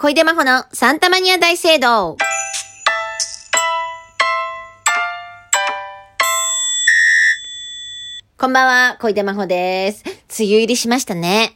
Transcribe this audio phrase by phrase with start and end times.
[0.00, 2.16] 小出真帆のサンタマニア大聖堂。
[8.36, 10.04] こんばんは、小出真帆です。
[10.06, 11.50] 梅雨入りしましたね。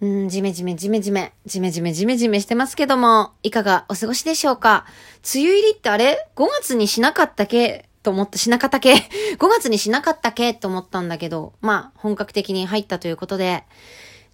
[0.00, 4.86] うん、じめじめじめじめ、じめじめじめじめしてますけども、いかがお過ごしでしょうか？
[5.34, 7.88] 梅雨入りってあれ ?5 月にしなかったけ？
[8.04, 8.92] と思った、しなかったけ
[9.40, 10.54] ?5 月にしなかったけ？
[10.54, 13.64] と思ったんだけど、まあ、本格的に入ったということで、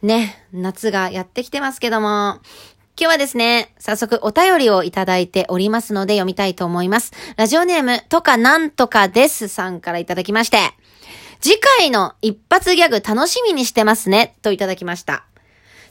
[0.02, 2.40] ね、夏がやってきてますけども、
[3.00, 7.12] 今日はですね、早速お便りをいただいておりますので読みたいと思います。
[7.36, 10.58] ラジオネーム、とかなんとかですさんからいただきまして、
[11.40, 15.24] 次回の一発ギャグ楽しみにしてますね、といただきました。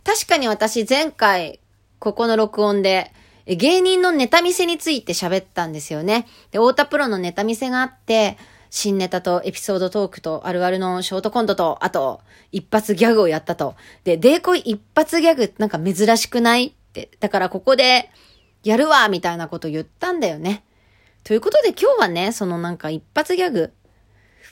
[0.03, 1.61] 確かに私前回、
[1.99, 3.13] ここの録音で、
[3.45, 6.27] 芸人のネタ見せについて喋ったんですよね。
[6.51, 8.37] で、太田プロのネタ見せがあって、
[8.69, 12.19] 新ネタとエピソードトークとあるあるのショートコントと、あと、
[12.51, 13.75] 一発ギャグをやったと。
[14.03, 16.76] で、デーコイ一発ギャグなんか珍しくない。
[17.19, 18.09] だからここで、
[18.63, 20.63] やるわみたいなこと言ったんだよね。
[21.23, 23.73] ということで今日はね、そのなんか一発ギャグ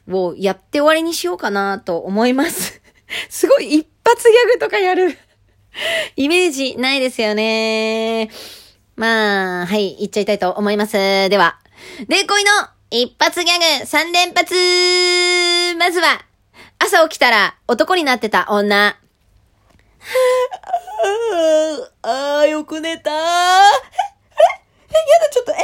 [0.09, 2.81] をやって終わりにしようかなと思います。
[3.29, 5.17] すごい一発ギャグとかやる。
[6.15, 8.29] イメージないですよね。
[8.95, 10.93] まあ、はい、言っちゃいたいと思います。
[10.93, 11.59] では、
[12.07, 12.51] デーコイの
[12.91, 14.53] 一発ギャグ3連発
[15.77, 16.21] まずは、
[16.79, 18.97] 朝起きたら男になってた女。
[22.55, 23.13] よく寝たー。
[23.13, 23.25] え、あれ
[24.87, 25.59] え、やだ、ちょっと、え、え、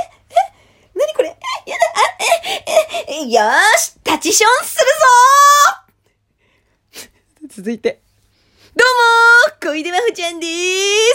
[1.00, 4.86] なにこれえ、やだ、あ、え、え、え、よーし、立ちションする
[7.48, 8.02] ぞ続いて。
[8.76, 8.88] どう
[9.72, 10.50] もー小出真帆ちゃんでー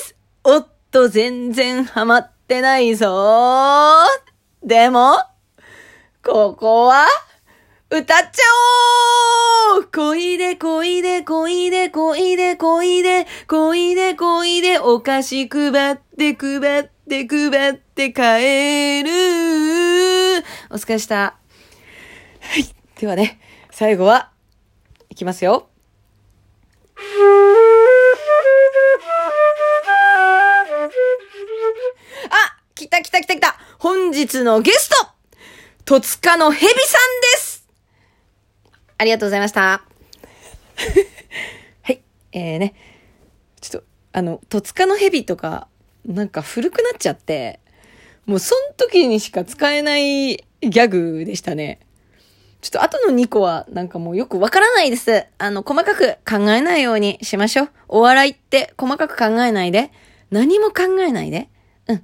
[0.02, 5.18] すおっと、全然ハマってないぞーでも、
[6.24, 7.06] ここは、
[7.98, 8.42] 歌っちゃ
[9.74, 21.16] おう恋で恋で恋で恋で恋で恋で恋でお菓子配って配って配って帰るお疲れした。
[21.16, 21.38] は
[22.58, 22.66] い。
[23.00, 24.30] ではね、最後は、
[25.08, 25.70] いきますよ。
[32.28, 35.16] あ来た来た来た来た本日のゲスト
[35.86, 37.15] 戸塚のヘビさん
[38.98, 39.82] ありがとうございました。
[41.82, 42.02] はい。
[42.32, 42.74] えーね。
[43.60, 45.68] ちょっと、あの、戸塚のヘビとか、
[46.06, 47.60] なんか古くなっちゃって、
[48.26, 51.80] もうそん時にしか使えないギャグでしたね。
[52.60, 55.26] ちょっと後の2個はなんかもうよくわからないです。
[55.38, 57.70] あの、細かく考えないようにしましょう。
[57.88, 59.92] お笑いって細かく考えないで、
[60.30, 61.48] 何も考えないで、
[61.86, 62.02] うん、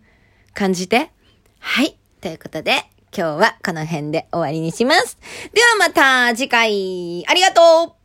[0.55, 1.11] 感じて。
[1.59, 1.97] はい。
[2.21, 2.85] ということで、
[3.15, 5.19] 今日はこの辺で終わりにします。
[5.53, 8.02] ではまた次回、ありがとう